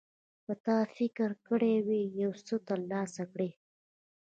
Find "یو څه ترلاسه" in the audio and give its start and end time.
2.21-3.23